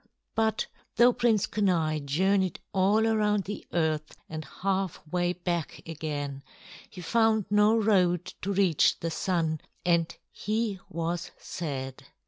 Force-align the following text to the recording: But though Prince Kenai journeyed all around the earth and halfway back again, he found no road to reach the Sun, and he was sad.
But 0.33 0.65
though 0.95 1.13
Prince 1.13 1.45
Kenai 1.45 1.99
journeyed 1.99 2.59
all 2.73 3.05
around 3.05 3.43
the 3.43 3.67
earth 3.71 4.17
and 4.27 4.43
halfway 4.43 5.33
back 5.33 5.79
again, 5.87 6.41
he 6.89 7.01
found 7.01 7.45
no 7.51 7.77
road 7.77 8.25
to 8.41 8.51
reach 8.51 8.99
the 8.99 9.11
Sun, 9.11 9.61
and 9.85 10.11
he 10.31 10.79
was 10.89 11.29
sad. 11.37 12.03